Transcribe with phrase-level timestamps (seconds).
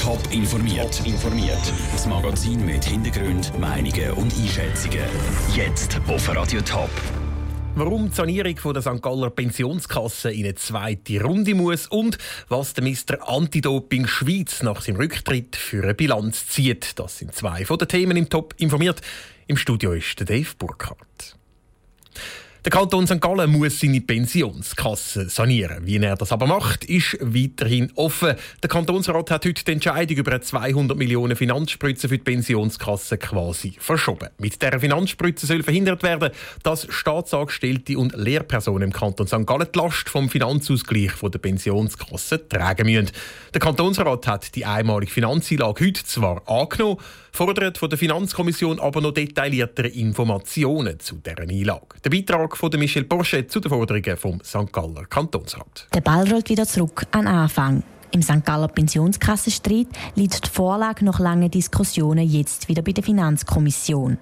[0.00, 1.02] Top informiert.
[1.04, 1.60] informiert.
[1.92, 5.04] Das Magazin mit Hintergrund, Meinungen und Einschätzungen.
[5.54, 6.88] Jetzt auf Radio Top.
[7.74, 9.02] Warum die Sanierung von der St.
[9.02, 12.16] Galler Pensionskasse in eine zweite Runde muss und
[12.48, 13.28] was der Mr.
[13.28, 16.98] Anti-Doping Schweiz nach seinem Rücktritt für eine Bilanz zieht.
[16.98, 19.02] Das sind zwei von den Themen im Top informiert.
[19.48, 21.36] Im Studio ist der Dave Burkhardt.
[22.62, 23.22] Der Kanton St.
[23.22, 25.86] Gallen muss seine Pensionskasse sanieren.
[25.86, 28.34] Wie er das aber macht, ist weiterhin offen.
[28.62, 33.76] Der Kantonsrat hat heute die Entscheidung über eine 200 Millionen Finanzspritze für die Pensionskasse quasi
[33.78, 34.28] verschoben.
[34.36, 39.46] Mit dieser Finanzspritze soll verhindert werden, dass Staatsangestellte und Lehrpersonen im Kanton St.
[39.46, 43.10] Gallen die Last vom Finanzausgleich der Pensionskasse tragen müssen.
[43.54, 46.98] Der Kantonsrat hat die einmalige Finanzeinlage heute zwar angenommen,
[47.32, 51.96] fordert von der Finanzkommission aber noch detailliertere Informationen zu dieser Einlage.
[52.04, 54.72] Der Beitrag von Michel Porsche zu den Forderungen vom St.
[54.72, 55.88] Galler Kantonsrat.
[55.94, 57.82] Der Ball rollt wieder zurück an Anfang.
[58.12, 58.44] Im St.
[58.44, 59.86] Galler Pensionskassenstreit
[60.16, 64.18] liegt die Vorlage nach langen Diskussionen jetzt wieder bei der Finanzkommission.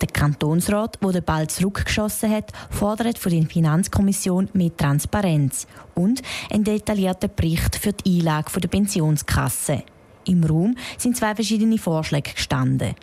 [0.00, 6.64] Der Kantonsrat, der den Ball zurückgeschossen hat, fordert von der Finanzkommission mehr Transparenz und einen
[6.64, 9.84] detaillierten Bericht für die Einlage der Pensionskasse.
[10.26, 12.94] Im Raum sind zwei verschiedene Vorschläge gestanden.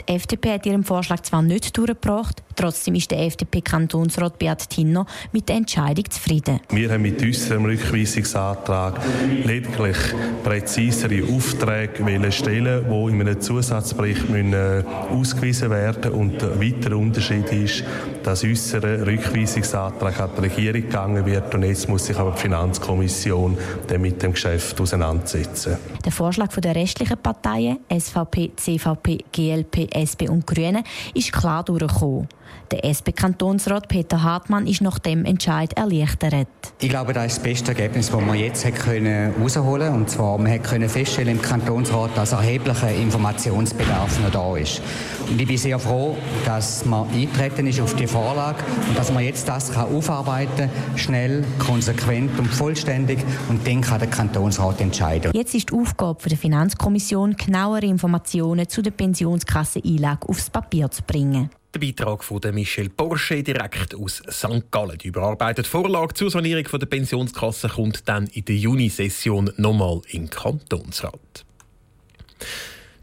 [0.00, 5.48] Die FDP hat ihren Vorschlag zwar nicht durchgebracht, trotzdem ist der FDP-Kantonsrat Beat Tinno mit
[5.48, 6.60] der Entscheidung zufrieden.
[6.70, 9.00] Wir haben mit unserem Rückweisungsantrag
[9.44, 9.96] lediglich
[10.44, 17.50] präzisere Aufträge stellen, die in einem Zusatzbericht müssen, äh, ausgewiesen werden Und der weitere Unterschied
[17.50, 17.84] ist,
[18.22, 23.56] dass unser Rückweisungsantrag an die Regierung gegangen wird und jetzt muss sich aber die Finanzkommission
[23.98, 25.78] mit dem Geschäft auseinandersetzen.
[26.04, 32.28] Der Vorschlag der restlichen Parteien, SVP, CVP, GLP, SP und Grüne, ist klar durchgekommen.
[32.70, 36.46] Der SP-Kantonsrat Peter Hartmann ist nach dem Entscheid erleichtert.
[36.80, 39.94] Ich glaube, das ist das beste Ergebnis, das wir jetzt können herausholen konnten.
[39.94, 44.80] Und zwar, wir können feststellen im Kantonsrat, dass erheblicher Informationsbedarf noch da ist.
[45.28, 49.24] Und ich bin sehr froh, dass man eintreten ist auf die Vorlage und dass man
[49.24, 53.18] jetzt das kann aufarbeiten kann, schnell, konsequent und vollständig.
[53.48, 55.32] Und dann kann der Kantonsrat entscheiden.
[55.34, 61.50] Jetzt ist die Aufgabe der Finanzkommission, genauere Informationen zu der Pensionskasse-Einlage aufs Papier zu bringen.
[61.72, 64.72] Der Beitrag von Michel Porsche direkt aus St.
[64.72, 64.98] Gallen.
[64.98, 71.44] Die überarbeitete Vorlage zur Sanierung der Pensionskasse kommt dann in der Junisession nochmal im Kantonsrat.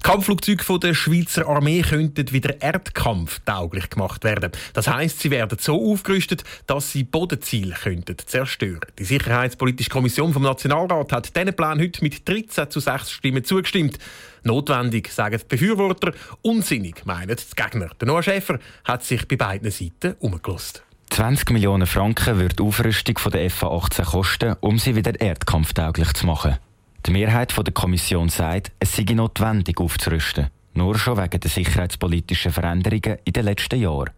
[0.04, 4.52] Kampfflugzeuge der Schweizer Armee könnten wieder erdkampftauglich gemacht werden.
[4.74, 8.80] Das heißt, sie werden so aufgerüstet, dass sie Bodenziele könnten zerstören.
[8.98, 14.00] Die Sicherheitspolitische Kommission vom Nationalrat hat diesen Plan heute mit 13 zu 6 Stimmen zugestimmt.
[14.44, 17.90] Notwendig, sagen die Befürworter, unsinnig, meinen die Gegner.
[18.00, 20.84] Der Noah Schäfer hat sich bei beiden Seiten umgelost.
[21.10, 26.58] 20 Millionen Franken wird die Aufrüstung der FA-18 kosten, um sie wieder erdkampftauglich zu machen.
[27.06, 33.18] Die Mehrheit der Kommission sagt, es sei notwendig aufzurüsten, nur schon wegen der sicherheitspolitischen Veränderungen
[33.24, 34.12] in den letzten Jahren.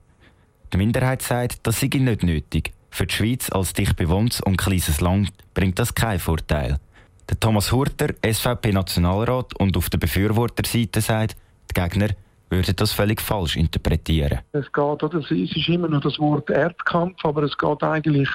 [0.74, 2.72] Die Minderheit sagt, das sei nicht nötig.
[2.90, 6.78] Für die Schweiz als dicht bewohntes und kleines Land bringt das keinen Vorteil.
[7.30, 11.36] Der Thomas Hurter, SVP-Nationalrat und auf der Befürworterseite sagt,
[11.70, 12.10] die Gegner
[12.50, 14.40] würden das völlig falsch interpretieren.
[14.52, 18.30] Es geht, oder, es ist immer noch das Wort Erdkampf, aber es geht eigentlich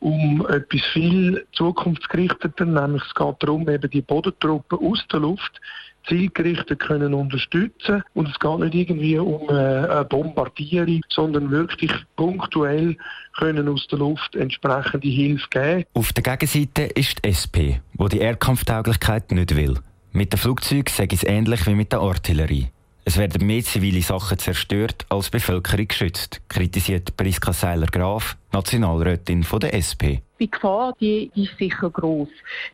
[0.00, 5.60] um etwas viel zukunftsgerichteter, nämlich es geht darum, eben die Bodentruppen aus der Luft
[6.06, 12.96] zielgerichtet können unterstützen und es geht nicht irgendwie um äh, eine Bombardierung, sondern wirklich punktuell
[13.36, 15.84] können aus der Luft entsprechende Hilfe geben.
[15.94, 19.78] Auf der Gegenseite ist die SP, wo die Erdkampftauglichkeit nicht will.
[20.12, 22.68] Mit den Flugzeugen sage ich es ähnlich wie mit der Artillerie.
[23.08, 29.72] Es werden mehr zivile Sachen zerstört als Bevölkerung geschützt, kritisiert Priska Seiler-Graf, Nationalrätin von der
[29.72, 30.20] SP.
[30.38, 32.28] Die Gefahr die, ist sicher groß.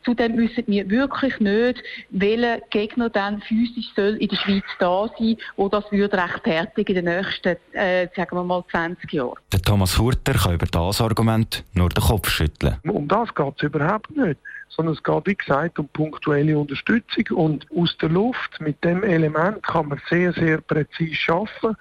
[0.04, 1.80] Zudem wissen wir wirklich nicht,
[2.10, 7.04] welcher Gegner dann physisch soll in der Schweiz da sein, wo das würde rechtfertigen in
[7.04, 9.38] den nächsten, äh, sagen wir mal, 20 Jahren.
[9.52, 12.78] Der Thomas Hurter kann über das Argument nur den Kopf schütteln.
[12.82, 17.66] Um das geht es überhaupt nicht sondern es geht, wie gesagt, um punktuelle Unterstützung und
[17.76, 21.76] aus der Luft mit dem Element kann man sehr, sehr präzise schaffen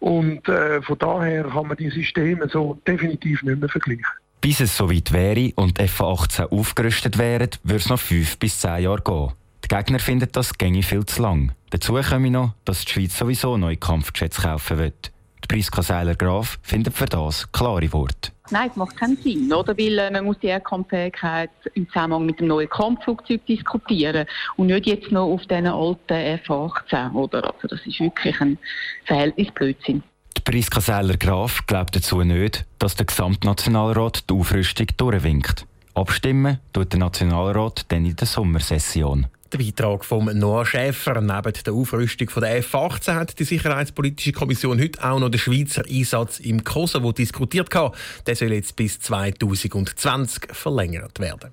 [0.00, 4.04] und äh, von daher kann man die Systeme so definitiv nicht mehr vergleichen.
[4.40, 9.02] Bis es soweit wäre und F-18 aufgerüstet wären, würde es noch fünf bis zehn Jahre
[9.02, 9.32] gehen.
[9.64, 11.52] Die Gegner finden das gänge viel zu lang.
[11.68, 15.12] Dazu komme noch, dass die Schweiz sowieso neue Kampfjets kaufen wird.
[15.50, 18.30] Priska Seiler-Graf findet für das klare Worte.
[18.52, 19.76] Nein, es macht keinen Sinn, oder?
[19.76, 24.26] Weil äh, man muss die Erdkampffähigkeit im Zusammenhang mit dem neuen Kampfflugzeug diskutieren
[24.56, 27.52] und nicht jetzt noch auf diesen alten F-18, oder?
[27.52, 28.58] Also das ist wirklich ein
[29.06, 30.04] Verhältnisblödsinn.
[30.36, 35.66] Die Priska Seiler-Graf glaubt dazu nicht, dass der Gesamtnationalrat die Aufrüstung durchwinkt.
[35.94, 39.26] Abstimmen tut der Nationalrat dann in der Sommersession.
[39.52, 41.20] Der Beitrag von Noah Schäfer.
[41.20, 46.38] Neben der Aufrüstung der F-18 hat die Sicherheitspolitische Kommission heute auch noch den Schweizer Einsatz
[46.38, 47.68] im Kosovo diskutiert.
[47.74, 51.50] Der soll jetzt bis 2020 verlängert werden.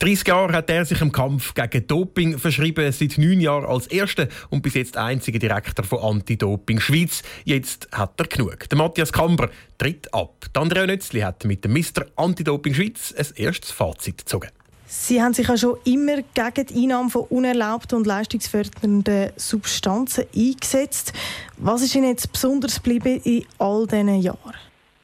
[0.00, 4.26] 30 Jahre hat er sich im Kampf gegen Doping verschrieben, seit neun Jahren als erster
[4.50, 7.22] und bis jetzt einziger Direktor von Anti-Doping Schweiz.
[7.44, 8.68] Jetzt hat er genug.
[8.68, 10.46] Der Matthias Kamber tritt ab.
[10.54, 12.06] Andrea Nötzli hat mit dem Mr.
[12.16, 14.50] Anti-Doping Schweiz ein erstes Fazit gezogen.
[14.90, 21.12] Sie haben sich ja schon immer gegen die Einnahme von unerlaubten und leistungsfördernden Substanzen eingesetzt.
[21.58, 24.54] Was ist Ihnen jetzt besonders geblieben in all diesen Jahren?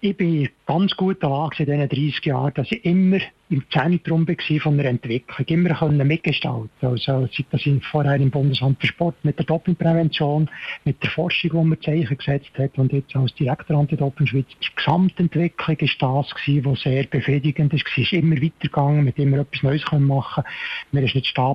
[0.00, 3.19] Ich bin ganz gut in in diesen 30 Jahren, dass ich immer
[3.55, 8.81] im Zentrum war von der Entwicklung, immer können mitgestalten Also, seit das vorher im Bundesamt
[8.81, 10.51] für Sport mit der Dopingprävention,
[10.85, 14.75] mit der Forschung, die man Zeichen gesetzt hat und jetzt als Direktor Anti-Doping Schweiz, die
[14.75, 16.27] Gesamtentwicklung ist das
[16.65, 17.85] was sehr befriedigend ist.
[17.93, 20.55] Es ist immer weitergegangen, mit immer etwas Neues machen können.
[20.91, 21.55] Man ist nicht stehen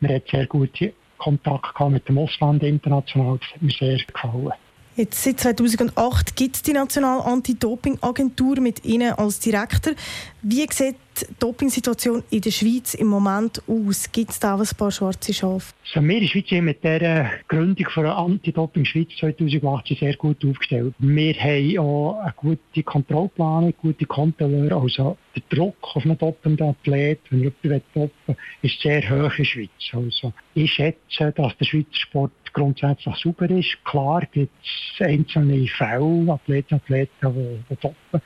[0.00, 4.52] man hat sehr gute Kontakt gehabt mit dem Ausland international, das hat mir sehr gefallen.
[5.00, 9.94] Jetzt seit 2008 gibt es die Nationale Anti-Doping-Agentur mit Ihnen als Direktor.
[10.42, 14.12] Wie sieht die Dopingsituation in der Schweiz im Moment aus?
[14.12, 15.72] Gibt es da ein paar schwarze Schafe?
[15.94, 20.44] Also wir in der Schweiz sind mit der Gründung von Anti-Doping Schweiz 2018 sehr gut
[20.44, 20.94] aufgestellt.
[20.98, 24.82] Wir haben auch eine gute Kontrollplanung, gute Kontrolleure.
[24.82, 29.44] Also der Druck auf einen doppelnden Athlet, wenn jemand doppen ist sehr hoch in der
[29.44, 29.70] Schweiz.
[29.92, 33.76] Also ich schätze, dass der Schweizer Sport grundsätzlich sauber ist.
[33.84, 38.22] Klar gibt es einzelne Fälle, Athleten, Athleten, die, doppen.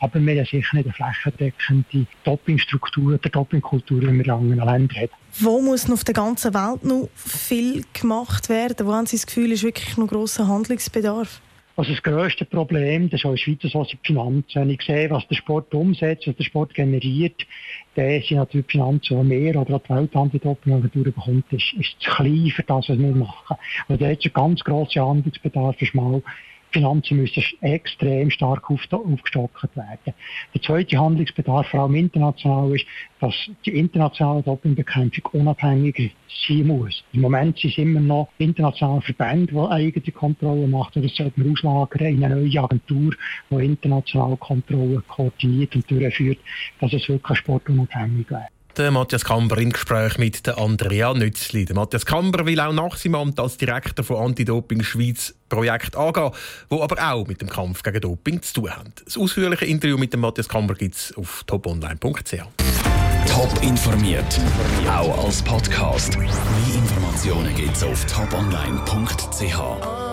[0.00, 4.96] Aber wir haben sicher nicht eine flächendeckende Dopingstruktur oder Dopingkultur, wie wir in anderen Ländern
[4.96, 5.10] haben.
[5.40, 8.86] Wo muss noch auf der ganzen Welt noch viel gemacht werden?
[8.86, 11.40] Wo haben Sie das Gefühl, ist wirklich noch grosser Handlungsbedarf?
[11.78, 14.46] Also das grösste Problem, das ist auch in der Schweiz die Finanzen.
[14.52, 17.46] Wenn ich sehe, was der Sport umsetzt, was der Sport generiert,
[17.94, 22.64] dann sind natürlich die Finanzen mehr oder die Weltantidopingagentur bekommt, ist, ist zu klein für
[22.64, 23.56] das, was wir machen.
[23.86, 26.20] Und da es einen ganz grossen Handlungsbedarf, ist mal
[26.78, 30.14] Finanzen müssen extrem stark aufgestockt werden.
[30.54, 32.86] Der zweite Handlungsbedarf, vor allem international, ist,
[33.20, 33.34] dass
[33.66, 36.14] die internationale Dopingbekämpfung unabhängig
[36.46, 37.02] sein muss.
[37.12, 41.02] Im Moment sind es immer noch internationale Verbände, die eigene Kontrollen machen.
[41.02, 43.12] Das sollte man auslagern in eine neue Agentur,
[43.50, 46.38] die internationale Kontrollen koordiniert und durchführt,
[46.80, 51.64] dass es wirklich sportunabhängig wird der Matthias Kamber im Gespräch mit der Andrea Nützli.
[51.64, 56.30] Der Matthias Kamber will auch nach seinem Amt als Direktor von Anti-Doping Schweiz Projekt angehen,
[56.68, 58.92] wo aber auch mit dem Kampf gegen Doping zu tun haben.
[59.04, 62.36] Das ausführliche Interview mit dem Matthias Kamber gibt es auf toponline.ch.
[63.26, 64.40] Top informiert,
[64.88, 66.16] auch als Podcast.
[66.16, 66.28] Mehr
[66.74, 70.07] Informationen gibt es auf toponline.ch.